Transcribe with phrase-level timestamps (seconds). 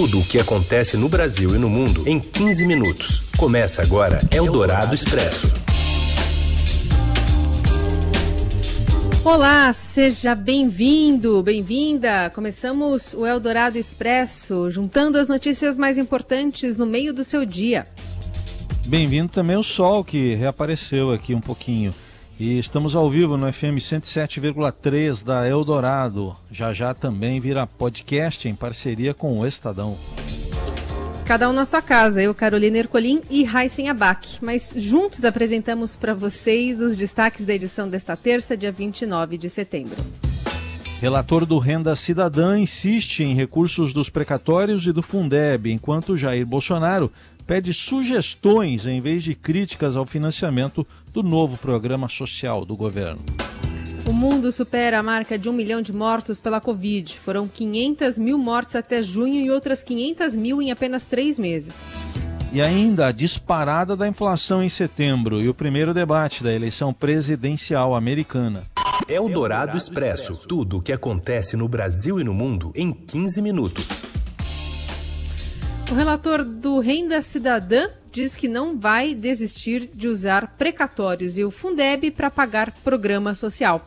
[0.00, 3.22] Tudo o que acontece no Brasil e no mundo em 15 minutos.
[3.36, 5.52] Começa agora Eldorado Expresso.
[9.24, 12.30] Olá, seja bem-vindo, bem-vinda.
[12.32, 17.84] Começamos o Eldorado Expresso, juntando as notícias mais importantes no meio do seu dia.
[18.86, 21.92] Bem-vindo também o sol que reapareceu aqui um pouquinho.
[22.40, 26.36] E estamos ao vivo no FM 107,3 da Eldorado.
[26.52, 29.98] Já já também vira podcast em parceria com o Estadão.
[31.26, 34.38] Cada um na sua casa, eu, Carolina Ercolim e Raíssen Abac.
[34.40, 39.96] Mas juntos apresentamos para vocês os destaques da edição desta terça, dia 29 de setembro.
[41.00, 47.10] Relator do Renda Cidadã insiste em recursos dos precatórios e do Fundeb, enquanto Jair Bolsonaro
[47.48, 50.86] pede sugestões em vez de críticas ao financiamento
[51.18, 53.18] do novo programa social do governo.
[54.06, 57.18] O mundo supera a marca de um milhão de mortos pela Covid.
[57.18, 61.88] Foram 500 mil mortes até junho e outras 500 mil em apenas três meses.
[62.52, 67.96] E ainda a disparada da inflação em setembro e o primeiro debate da eleição presidencial
[67.96, 68.62] americana.
[69.08, 70.46] É o Dourado Expresso.
[70.46, 74.04] Tudo o que acontece no Brasil e no mundo em 15 minutos.
[75.90, 81.50] O relator do Renda Cidadã diz que não vai desistir de usar precatórios e o
[81.50, 83.80] Fundeb para pagar programa social.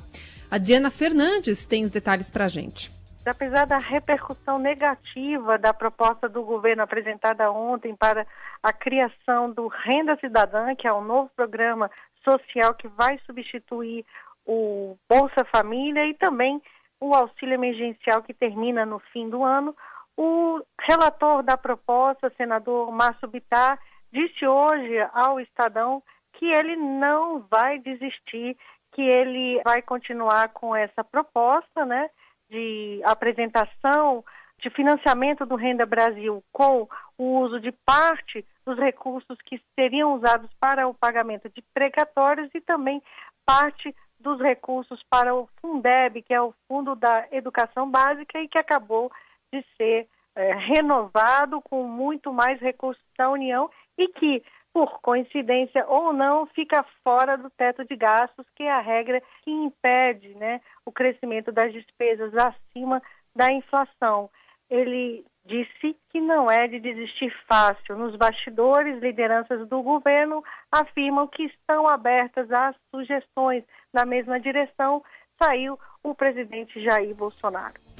[0.49, 2.91] Adriana Fernandes tem os detalhes para a gente.
[3.23, 8.25] Apesar da repercussão negativa da proposta do governo apresentada ontem para
[8.63, 11.91] a criação do Renda Cidadã, que é um novo programa
[12.27, 14.03] social que vai substituir
[14.43, 16.59] o Bolsa Família e também
[16.99, 19.75] o auxílio emergencial que termina no fim do ano,
[20.23, 23.79] o relator da proposta, senador Márcio Bittar,
[24.13, 28.55] disse hoje ao Estadão que ele não vai desistir,
[28.91, 32.07] que ele vai continuar com essa proposta, né,
[32.51, 34.23] de apresentação
[34.59, 40.51] de financiamento do Renda Brasil com o uso de parte dos recursos que seriam usados
[40.59, 43.01] para o pagamento de precatórios e também
[43.43, 48.59] parte dos recursos para o Fundeb, que é o Fundo da Educação Básica e que
[48.59, 49.11] acabou
[49.51, 56.13] de ser é, renovado com muito mais recursos da União e que, por coincidência ou
[56.13, 60.91] não, fica fora do teto de gastos, que é a regra que impede né, o
[60.91, 63.01] crescimento das despesas acima
[63.35, 64.29] da inflação.
[64.69, 67.97] Ele disse que não é de desistir fácil.
[67.97, 73.63] Nos bastidores, lideranças do governo afirmam que estão abertas às sugestões.
[73.93, 75.03] Na mesma direção,
[75.41, 77.90] saiu o presidente Jair Bolsonaro.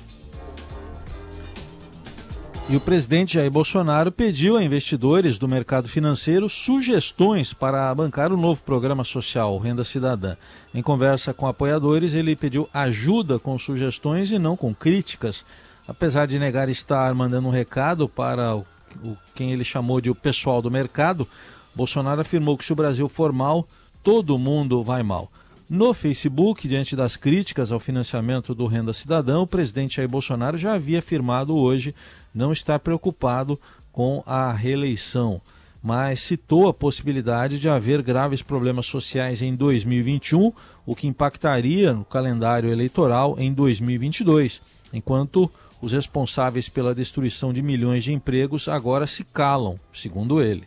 [2.70, 8.38] E o presidente Jair Bolsonaro pediu a investidores do mercado financeiro sugestões para bancar o
[8.38, 10.38] novo programa social Renda Cidadã.
[10.74, 15.44] Em conversa com apoiadores, ele pediu ajuda com sugestões e não com críticas.
[15.86, 18.66] Apesar de negar estar mandando um recado para o,
[19.04, 21.28] o quem ele chamou de o pessoal do mercado,
[21.76, 23.68] Bolsonaro afirmou que se o Brasil for mal,
[24.02, 25.30] todo mundo vai mal.
[25.74, 30.74] No Facebook, diante das críticas ao financiamento do Renda Cidadão, o presidente Jair Bolsonaro já
[30.74, 31.96] havia afirmado hoje
[32.36, 33.58] não estar preocupado
[33.90, 35.40] com a reeleição,
[35.82, 40.52] mas citou a possibilidade de haver graves problemas sociais em 2021,
[40.86, 44.62] o que impactaria no calendário eleitoral em 2022,
[44.92, 45.50] enquanto
[45.82, 50.66] os responsáveis pela destruição de milhões de empregos agora se calam, segundo ele.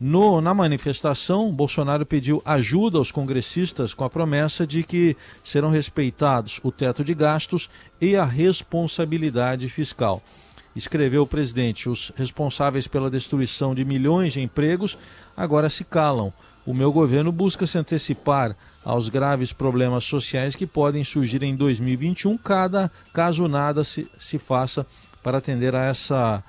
[0.00, 6.58] No, na manifestação, Bolsonaro pediu ajuda aos congressistas com a promessa de que serão respeitados
[6.62, 7.68] o teto de gastos
[8.00, 10.22] e a responsabilidade fiscal.
[10.74, 14.96] Escreveu o presidente: os responsáveis pela destruição de milhões de empregos
[15.36, 16.32] agora se calam.
[16.64, 22.38] O meu governo busca se antecipar aos graves problemas sociais que podem surgir em 2021,
[22.38, 24.86] cada, caso nada se, se faça
[25.22, 26.42] para atender a essa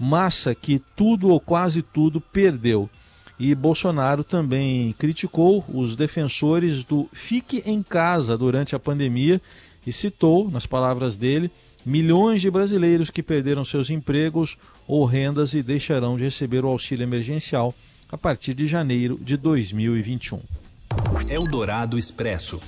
[0.00, 2.88] massa que tudo ou quase tudo perdeu.
[3.38, 9.40] E Bolsonaro também criticou os defensores do fique em casa durante a pandemia
[9.86, 11.50] e citou, nas palavras dele,
[11.84, 17.02] milhões de brasileiros que perderam seus empregos ou rendas e deixarão de receber o auxílio
[17.02, 17.74] emergencial
[18.10, 20.40] a partir de janeiro de 2021.
[21.28, 22.60] Eldorado Expresso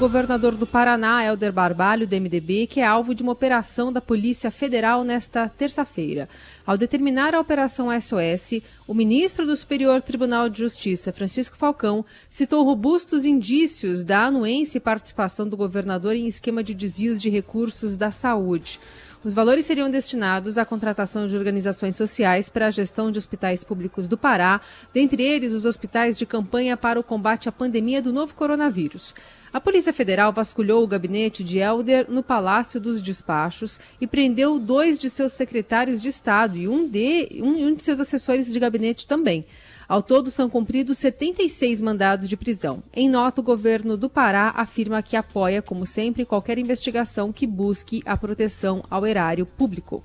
[0.00, 4.50] governador do Paraná, Helder Barbalho, do MDB, que é alvo de uma operação da Polícia
[4.50, 6.26] Federal nesta terça-feira.
[6.66, 12.64] Ao determinar a Operação SOS, o ministro do Superior Tribunal de Justiça, Francisco Falcão, citou
[12.64, 18.10] robustos indícios da anuência e participação do governador em esquema de desvios de recursos da
[18.10, 18.80] saúde.
[19.22, 24.08] Os valores seriam destinados à contratação de organizações sociais para a gestão de hospitais públicos
[24.08, 24.62] do Pará,
[24.94, 29.14] dentre eles os hospitais de campanha para o combate à pandemia do novo coronavírus.
[29.52, 34.96] A Polícia Federal vasculhou o gabinete de Helder no Palácio dos Despachos e prendeu dois
[34.96, 39.08] de seus secretários de Estado e um de, um, um de seus assessores de gabinete
[39.08, 39.44] também.
[39.90, 42.80] Ao todo, são cumpridos 76 mandados de prisão.
[42.94, 48.00] Em nota, o governo do Pará afirma que apoia, como sempre, qualquer investigação que busque
[48.06, 50.04] a proteção ao erário público.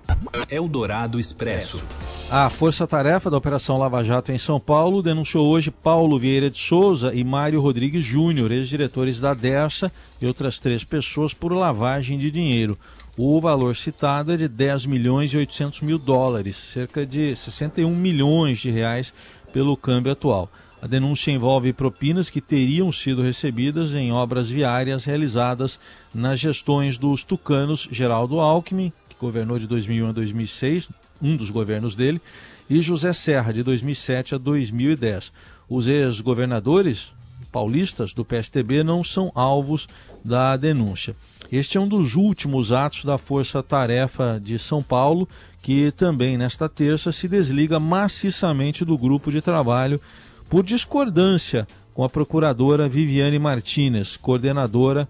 [0.50, 1.80] Eldorado Expresso.
[2.32, 7.14] A força-tarefa da Operação Lava Jato em São Paulo denunciou hoje Paulo Vieira de Souza
[7.14, 9.92] e Mário Rodrigues Júnior, ex-diretores da DERSA,
[10.22, 12.78] e outras três pessoas por lavagem de dinheiro.
[13.18, 18.60] O valor citado é de 10 milhões e 800 mil dólares, cerca de 61 milhões
[18.60, 19.14] de reais
[19.54, 20.50] pelo câmbio atual.
[20.82, 25.80] A denúncia envolve propinas que teriam sido recebidas em obras viárias realizadas
[26.14, 30.90] nas gestões dos tucanos Geraldo Alckmin, que governou de 2001 a 2006,
[31.22, 32.22] um dos governos dele,
[32.70, 35.32] e José Serra, de 2007 a 2010.
[35.70, 37.12] Os ex-governadores
[37.56, 39.88] paulistas do PSTB não são alvos
[40.26, 41.16] da denúncia.
[41.50, 45.26] Este é um dos últimos atos da Força Tarefa de São Paulo,
[45.62, 50.02] que também nesta terça se desliga maciçamente do grupo de trabalho
[50.50, 55.08] por discordância com a procuradora Viviane Martinez, coordenadora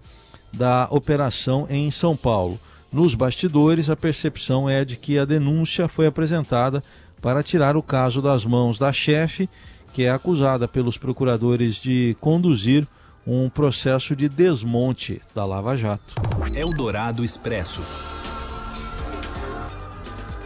[0.52, 2.60] da operação em São Paulo.
[2.92, 6.80] Nos bastidores, a percepção é de que a denúncia foi apresentada
[7.20, 9.48] para tirar o caso das mãos da chefe,
[9.96, 12.86] que é acusada pelos procuradores de conduzir
[13.26, 16.14] um processo de desmonte da Lava Jato.
[16.54, 17.80] Eldorado Expresso.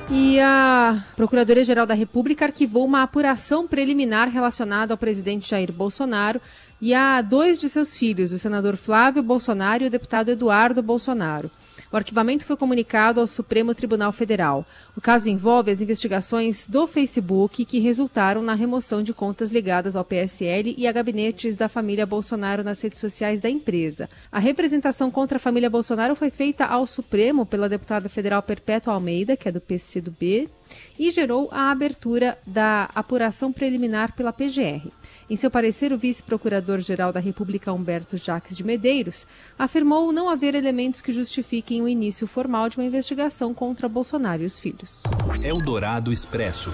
[0.08, 6.41] E a Procuradoria-Geral da República arquivou uma apuração preliminar relacionada ao presidente Jair Bolsonaro
[6.81, 11.50] e a dois de seus filhos, o senador Flávio Bolsonaro e o deputado Eduardo Bolsonaro.
[11.92, 14.64] O arquivamento foi comunicado ao Supremo Tribunal Federal.
[14.96, 20.04] O caso envolve as investigações do Facebook que resultaram na remoção de contas ligadas ao
[20.04, 24.08] PSL e a gabinetes da família Bolsonaro nas redes sociais da empresa.
[24.31, 29.36] A representação contra a família Bolsonaro foi feita ao Supremo pela deputada federal Perpétua Almeida,
[29.36, 30.48] que é do PCdoB,
[30.96, 35.00] e gerou a abertura da apuração preliminar pela PGR.
[35.31, 41.00] Em seu parecer, o vice-procurador-geral da República, Humberto Jacques de Medeiros, afirmou não haver elementos
[41.00, 45.05] que justifiquem o início formal de uma investigação contra Bolsonaro e os filhos.
[45.41, 46.73] Eldorado Expresso.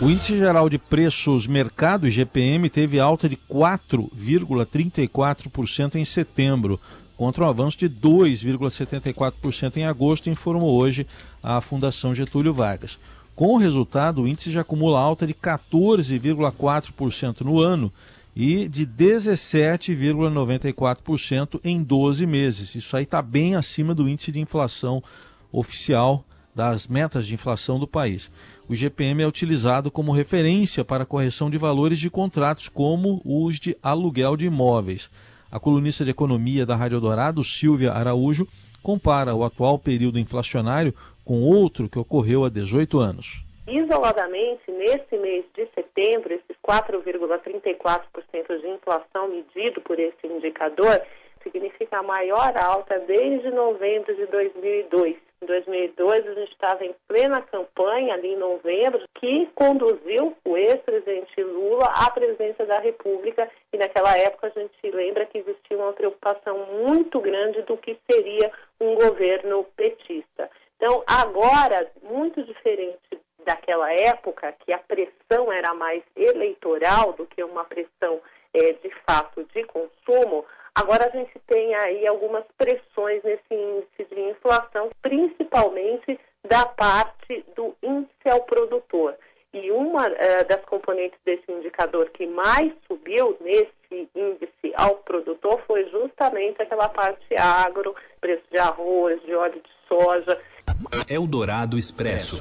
[0.00, 6.78] O índice geral de preços mercado IGPM teve alta de 4,34% em setembro,
[7.16, 11.08] contra um avanço de 2,74% em agosto, informou hoje
[11.42, 13.00] a Fundação Getúlio Vargas.
[13.40, 17.90] Com o resultado, o índice já acumula alta de 14,4% no ano
[18.36, 22.74] e de 17,94% em 12 meses.
[22.74, 25.02] Isso aí está bem acima do índice de inflação
[25.50, 26.22] oficial
[26.54, 28.30] das metas de inflação do país.
[28.68, 33.74] O GPM é utilizado como referência para correção de valores de contratos, como os de
[33.82, 35.10] aluguel de imóveis.
[35.50, 38.46] A colunista de economia da Rádio Dourado, Silvia Araújo,
[38.82, 40.94] compara o atual período inflacionário
[41.30, 43.44] com outro que ocorreu há 18 anos.
[43.68, 51.00] Isoladamente, nesse mês de setembro, esses 4,34% de inflação medido por esse indicador
[51.40, 55.14] significa a maior alta desde novembro de 2002.
[55.40, 61.40] Em 2002, a gente estava em plena campanha, ali em novembro, que conduziu o ex-presidente
[61.44, 63.48] Lula à presidência da República.
[63.72, 68.50] E naquela época, a gente lembra que existia uma preocupação muito grande do que seria
[68.80, 70.50] um governo petista.
[70.80, 72.98] Então, agora, muito diferente
[73.44, 78.18] daquela época, que a pressão era mais eleitoral do que uma pressão
[78.54, 84.20] é, de fato de consumo, agora a gente tem aí algumas pressões nesse índice de
[84.30, 86.18] inflação, principalmente
[86.48, 87.76] da parte do
[88.24, 89.16] ao produtor.
[89.52, 95.88] E uma uh, das componentes desse indicador que mais subiu nesse índice ao produtor foi
[95.90, 100.40] justamente aquela parte agro, preço de arroz, de óleo de soja,
[101.08, 102.40] Eldorado Expresso.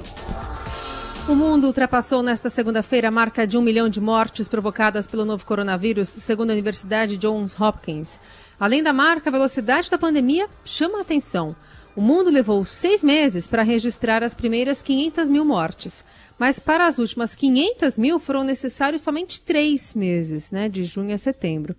[1.27, 5.45] O mundo ultrapassou nesta segunda-feira a marca de um milhão de mortes provocadas pelo novo
[5.45, 8.19] coronavírus, segundo a Universidade Johns Hopkins.
[8.59, 11.55] Além da marca, a velocidade da pandemia chama a atenção.
[11.95, 16.05] O mundo levou seis meses para registrar as primeiras 500 mil mortes,
[16.37, 21.17] mas para as últimas 500 mil foram necessários somente três meses, né, de junho a
[21.17, 21.75] setembro.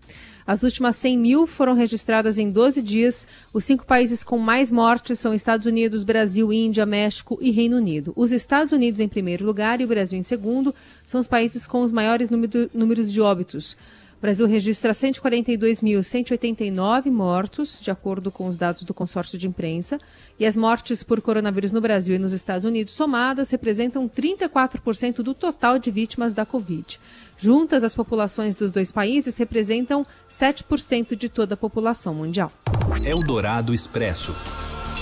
[0.50, 3.24] As últimas 100 mil foram registradas em 12 dias.
[3.54, 8.12] Os cinco países com mais mortes são Estados Unidos, Brasil, Índia, México e Reino Unido.
[8.16, 10.74] Os Estados Unidos em primeiro lugar e o Brasil em segundo
[11.06, 13.76] são os países com os maiores número, números de óbitos.
[14.18, 19.98] O Brasil registra 142.189 mortos, de acordo com os dados do consórcio de imprensa,
[20.38, 25.32] e as mortes por coronavírus no Brasil e nos Estados Unidos somadas representam 34% do
[25.32, 27.00] total de vítimas da Covid.
[27.40, 32.52] Juntas, as populações dos dois países representam 7% de toda a população mundial.
[33.02, 34.34] Eldorado Expresso.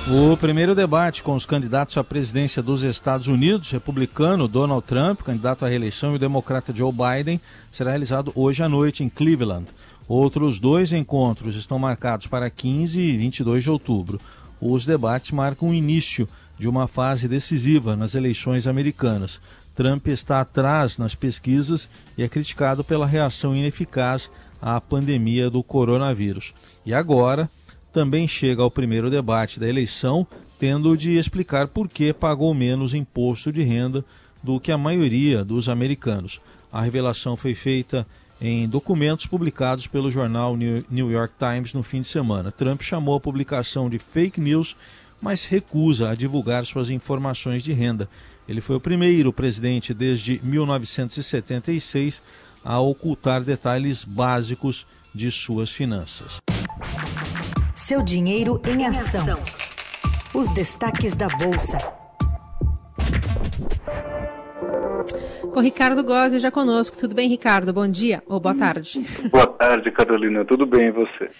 [0.08, 5.64] O primeiro debate com os candidatos à presidência dos Estados Unidos, republicano Donald Trump, candidato
[5.64, 7.40] à reeleição, e o democrata Joe Biden,
[7.72, 9.66] será realizado hoje à noite em Cleveland.
[10.06, 14.20] Outros dois encontros estão marcados para 15 e 22 de outubro.
[14.60, 19.40] Os debates marcam o início de uma fase decisiva nas eleições americanas.
[19.78, 24.28] Trump está atrás nas pesquisas e é criticado pela reação ineficaz
[24.60, 26.52] à pandemia do coronavírus.
[26.84, 27.48] E agora,
[27.92, 30.26] também chega ao primeiro debate da eleição,
[30.58, 34.04] tendo de explicar por que pagou menos imposto de renda
[34.42, 36.40] do que a maioria dos americanos.
[36.72, 38.04] A revelação foi feita
[38.40, 42.50] em documentos publicados pelo jornal New York Times no fim de semana.
[42.50, 44.76] Trump chamou a publicação de fake news,
[45.20, 48.08] mas recusa a divulgar suas informações de renda.
[48.48, 52.22] Ele foi o primeiro presidente desde 1976
[52.64, 56.38] a ocultar detalhes básicos de suas finanças.
[57.74, 59.38] Seu dinheiro em ação.
[60.34, 61.78] Os destaques da Bolsa.
[65.52, 66.96] Com Ricardo Gozzi já conosco.
[66.96, 67.72] Tudo bem, Ricardo?
[67.72, 69.04] Bom dia ou boa tarde.
[69.30, 70.44] Boa tarde, Carolina.
[70.44, 71.30] Tudo bem e você?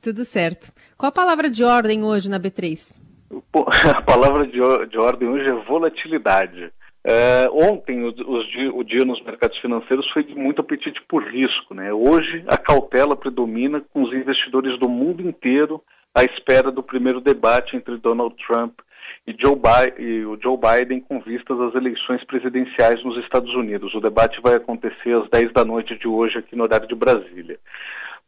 [0.00, 0.72] Tudo certo.
[0.96, 2.92] Qual a palavra de ordem hoje na B3?
[3.96, 4.58] A palavra de,
[4.88, 6.72] de ordem hoje é volatilidade.
[7.04, 11.74] É, ontem, os dia, o dia nos mercados financeiros foi de muito apetite por risco.
[11.74, 11.92] Né?
[11.92, 15.82] Hoje, a cautela predomina com os investidores do mundo inteiro
[16.14, 18.78] à espera do primeiro debate entre Donald Trump
[19.26, 19.58] e, Joe
[19.98, 23.94] e o Joe Biden com vistas às eleições presidenciais nos Estados Unidos.
[23.94, 27.58] O debate vai acontecer às 10 da noite de hoje, aqui no horário de Brasília.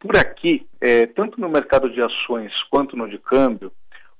[0.00, 3.72] Por aqui, é, tanto no mercado de ações quanto no de câmbio,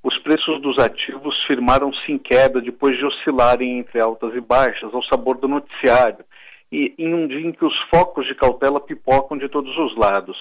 [0.05, 5.03] os preços dos ativos firmaram-se em queda depois de oscilarem entre altas e baixas, ao
[5.05, 6.23] sabor do noticiário,
[6.71, 10.37] e em um dia em que os focos de cautela pipocam de todos os lados.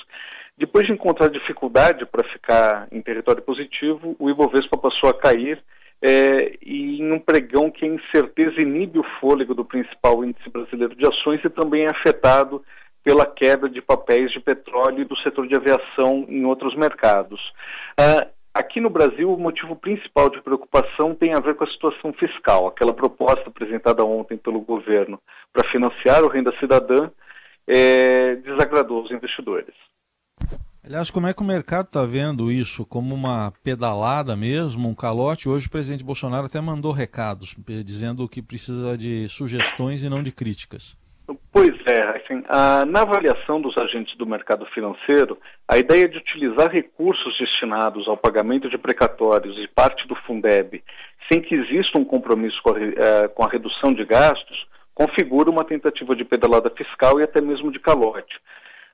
[0.57, 5.63] Depois de encontrar dificuldade para ficar em território positivo, o Ibovespa passou a cair
[6.01, 10.93] é, e em um pregão que a incerteza inibe o fôlego do principal índice brasileiro
[10.93, 12.61] de ações e também é afetado
[13.01, 17.39] pela queda de papéis de petróleo e do setor de aviação em outros mercados.
[17.97, 22.13] Ah, Aqui no Brasil, o motivo principal de preocupação tem a ver com a situação
[22.13, 22.67] fiscal.
[22.67, 25.19] Aquela proposta apresentada ontem pelo governo
[25.51, 27.09] para financiar o Renda Cidadã
[27.67, 29.73] é, desagradou os investidores.
[30.83, 32.85] Aliás, como é que o mercado está vendo isso?
[32.85, 35.49] Como uma pedalada mesmo, um calote?
[35.49, 40.31] Hoje o presidente Bolsonaro até mandou recados, dizendo que precisa de sugestões e não de
[40.31, 40.95] críticas.
[41.51, 45.37] Pois é, assim, a, na avaliação dos agentes do mercado financeiro,
[45.69, 50.83] a ideia de utilizar recursos destinados ao pagamento de precatórios e parte do Fundeb,
[51.31, 55.63] sem que exista um compromisso com a, eh, com a redução de gastos, configura uma
[55.63, 58.35] tentativa de pedalada fiscal e até mesmo de calote.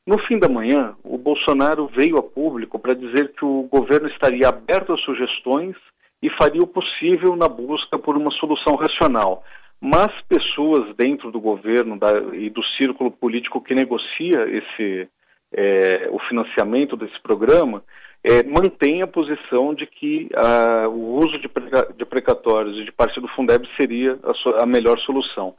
[0.05, 4.47] No fim da manhã, o Bolsonaro veio a público para dizer que o governo estaria
[4.47, 5.75] aberto a sugestões
[6.21, 9.43] e faria o possível na busca por uma solução racional,
[9.81, 15.07] mas pessoas dentro do governo da, e do círculo político que negocia esse,
[15.53, 17.83] é, o financiamento desse programa
[18.23, 22.91] é, mantém a posição de que a, o uso de, preca, de, precatórios e de
[22.91, 25.55] parte do Fundeb seria a, so, a melhor solução.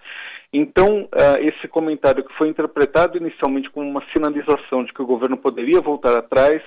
[0.52, 1.08] Então,
[1.42, 6.18] esse comentário que foi interpretado inicialmente como uma sinalização de que o governo poderia voltar
[6.18, 6.60] atrás,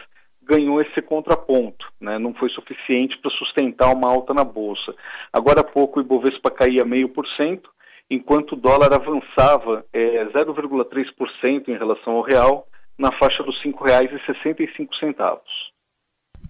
[0.46, 2.20] ganhou esse contraponto, né?
[2.20, 4.94] não foi suficiente para sustentar uma alta na Bolsa.
[5.32, 7.70] Agora há pouco o Ibovespa caía meio por cento,
[8.10, 15.40] enquanto o dólar avançava é, 0,3% em relação ao real, na faixa dos R$ 5,65.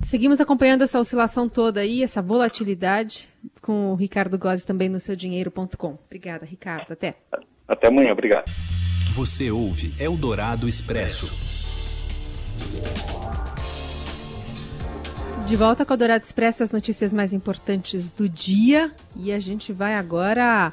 [0.01, 3.29] Seguimos acompanhando essa oscilação toda aí, essa volatilidade,
[3.61, 5.97] com o Ricardo Gozzi também no seudinheiro.com.
[6.05, 6.91] Obrigada, Ricardo.
[6.91, 7.15] Até.
[7.67, 8.51] Até amanhã, obrigado.
[9.15, 11.52] Você ouve Eldorado Expresso.
[15.47, 18.91] De volta com o Dourado Expresso, as notícias mais importantes do dia.
[19.15, 20.71] E a gente vai agora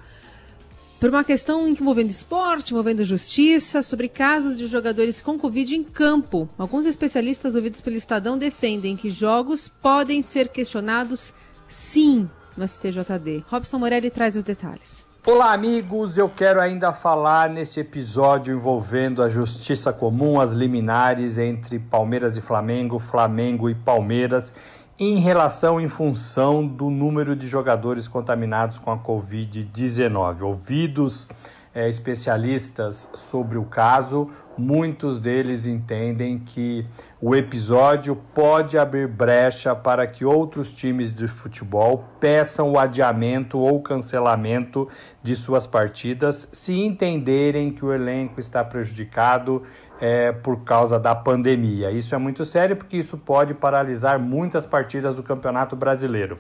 [0.99, 6.49] para uma questão envolvendo esporte, envolvendo justiça, sobre casos de jogadores com Covid em campo.
[6.57, 11.33] Alguns especialistas ouvidos pelo Estadão defendem que jogos podem ser questionados
[11.69, 13.45] sim no STJD.
[13.49, 15.10] Robson Morelli traz os detalhes.
[15.27, 16.17] Olá, amigos.
[16.17, 22.41] Eu quero ainda falar nesse episódio envolvendo a justiça comum, as liminares entre Palmeiras e
[22.41, 24.51] Flamengo, Flamengo e Palmeiras,
[24.99, 30.41] em relação em função do número de jogadores contaminados com a Covid-19.
[30.41, 31.29] Ouvidos
[31.75, 36.85] é, especialistas sobre o caso, muitos deles entendem que
[37.21, 43.83] o episódio pode abrir brecha para que outros times de futebol peçam o adiamento ou
[43.83, 44.89] cancelamento
[45.23, 49.63] de suas partidas se entenderem que o elenco está prejudicado
[50.01, 51.91] é, por causa da pandemia.
[51.91, 56.39] Isso é muito sério porque isso pode paralisar muitas partidas do Campeonato Brasileiro.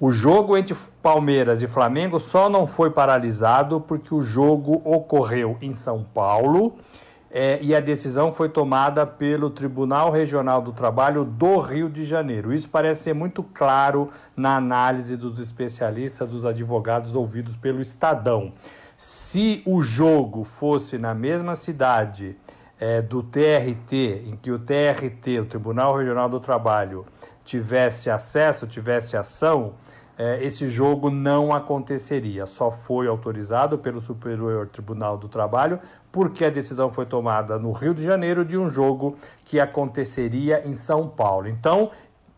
[0.00, 5.74] O jogo entre Palmeiras e Flamengo só não foi paralisado porque o jogo ocorreu em
[5.74, 6.74] São Paulo
[7.30, 12.52] é, e a decisão foi tomada pelo Tribunal Regional do Trabalho do Rio de Janeiro.
[12.52, 18.52] Isso parece ser muito claro na análise dos especialistas, dos advogados ouvidos pelo Estadão.
[18.98, 22.36] Se o jogo fosse na mesma cidade
[22.78, 27.06] é, do TRT, em que o TRT, o Tribunal Regional do Trabalho,
[27.44, 29.74] tivesse acesso, tivesse ação,
[30.16, 32.46] é, esse jogo não aconteceria.
[32.46, 35.80] Só foi autorizado pelo Superior Tribunal do Trabalho
[36.10, 40.74] porque a decisão foi tomada no Rio de Janeiro de um jogo que aconteceria em
[40.74, 41.48] São Paulo.
[41.48, 41.90] Então,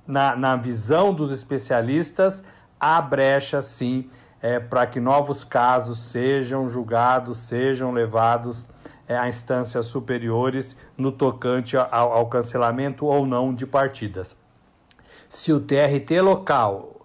[0.07, 2.45] na, na visão dos especialistas,
[2.79, 4.09] há brecha sim
[4.41, 8.69] é, para que novos casos sejam julgados, sejam levados
[9.09, 14.37] é, a instâncias superiores no tocante ao, ao cancelamento ou não de partidas.
[15.35, 17.01] Se o TRT local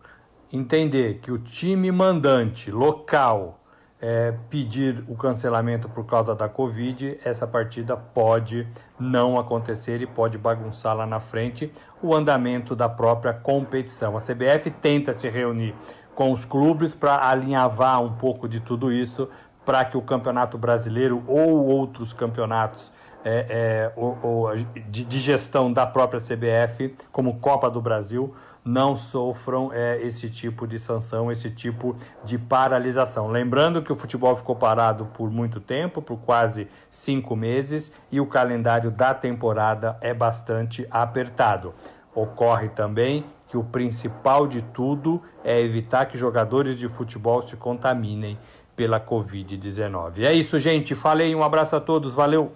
[0.53, 3.59] entender que o time mandante local
[3.99, 8.67] é, pedir o cancelamento por causa da Covid, essa partida pode
[8.99, 14.15] não acontecer e pode bagunçar lá na frente o andamento da própria competição.
[14.15, 15.73] A CBF tenta se reunir
[16.13, 19.27] com os clubes para alinhavar um pouco de tudo isso
[19.65, 22.91] para que o Campeonato Brasileiro ou outros campeonatos
[23.23, 28.33] é, é, de, de, gestão da própria CBF, como Copa do Brasil,
[28.63, 33.27] não sofram é, esse tipo de sanção, esse tipo de paralisação.
[33.27, 38.25] Lembrando que o futebol ficou parado por muito tempo, por quase cinco meses, e o
[38.25, 41.73] calendário da temporada é bastante apertado.
[42.13, 48.37] Ocorre também que o principal de tudo é evitar que jogadores de futebol se contaminem
[48.79, 50.23] pela Covid-19.
[50.23, 50.95] É isso, gente.
[50.95, 52.53] Falei, um abraço a todos, valeu!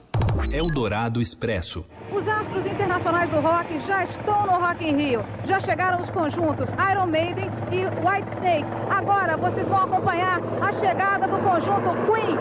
[0.54, 1.86] Eldorado Expresso.
[2.16, 5.26] Os astros internacionais do rock já estão no Rock in Rio.
[5.44, 8.66] Já chegaram os conjuntos Iron Maiden e White Snake.
[8.90, 12.38] Agora vocês vão acompanhar a chegada do conjunto Queen.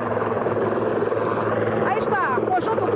[1.85, 2.92] Aí está, conjunto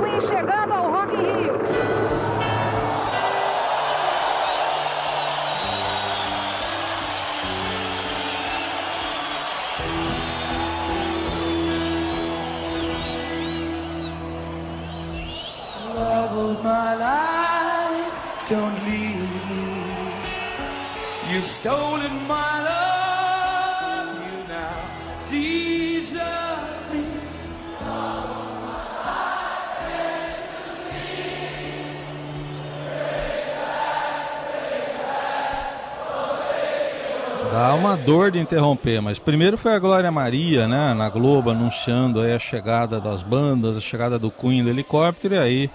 [37.57, 42.21] Dá uma dor de interromper, mas primeiro foi a Glória Maria, né, na Globo, anunciando
[42.21, 45.69] a chegada das bandas, a chegada do Queen do helicóptero, e aí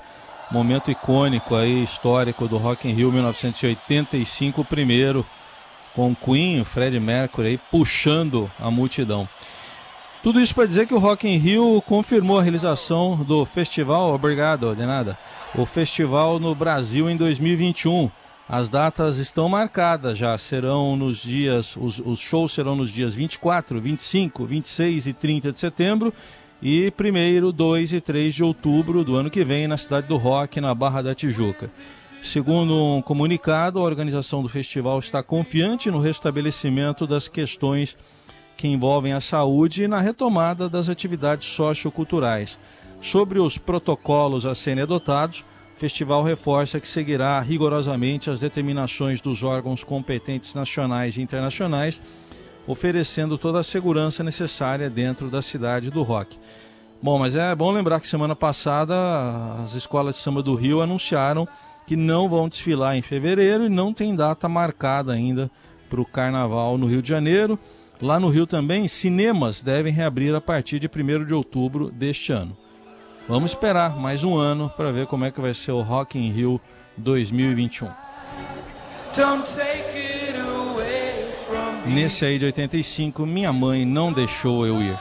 [0.49, 5.27] momento icônico aí, histórico do Rock in Rio 1985, o primeiro,
[5.93, 9.29] com Queen, o Fred Mercury aí, puxando a multidão.
[10.23, 14.73] Tudo isso para dizer que o Rock in Rio confirmou a realização do festival, obrigado,
[14.77, 15.19] de nada,
[15.53, 18.09] o festival no Brasil em 2021.
[18.53, 23.81] As datas estão marcadas já, serão nos dias, os, os shows serão nos dias 24,
[23.81, 26.13] 25, 26 e 30 de setembro
[26.61, 30.61] e 1, 2 e 3 de outubro do ano que vem na cidade do Rock,
[30.61, 31.71] na Barra da Tijuca.
[32.23, 37.97] Segundo um comunicado, a organização do festival está confiante no restabelecimento das questões
[38.55, 42.59] que envolvem a saúde e na retomada das atividades socioculturais.
[43.01, 45.43] Sobre os protocolos a serem adotados,
[45.83, 52.01] festival reforça que seguirá rigorosamente as determinações dos órgãos competentes nacionais e internacionais
[52.69, 56.39] oferecendo toda a segurança necessária dentro da cidade do rock.
[57.03, 58.95] Bom, mas é bom lembrar que semana passada
[59.65, 61.49] as escolas de samba do Rio anunciaram
[61.85, 65.51] que não vão desfilar em fevereiro e não tem data marcada ainda
[65.91, 67.59] para o carnaval no Rio de Janeiro.
[68.01, 72.57] Lá no Rio também, cinemas devem reabrir a partir de 1 de outubro deste ano.
[73.29, 76.33] Vamos esperar mais um ano para ver como é que vai ser o Rock in
[76.33, 76.61] Rio
[76.97, 77.89] 2021.
[79.15, 80.23] Don't take it
[81.87, 84.99] Nesse aí de 85, minha mãe não deixou eu ir.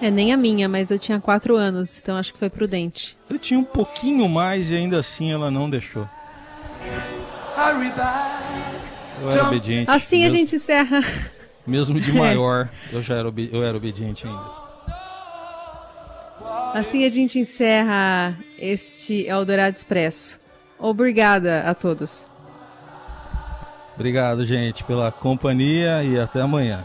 [0.00, 3.16] É, nem a minha, mas eu tinha 4 anos, então acho que foi prudente.
[3.30, 6.08] Eu tinha um pouquinho mais e ainda assim ela não deixou.
[9.20, 9.90] Eu era obediente.
[9.90, 11.00] Assim mesmo, a gente encerra.
[11.66, 14.62] Mesmo de maior, eu já era, eu era obediente ainda.
[16.74, 20.40] Assim a gente encerra este Eldorado Expresso.
[20.78, 22.26] Obrigada a todos.
[23.94, 26.84] Obrigado, gente, pela companhia e até amanhã.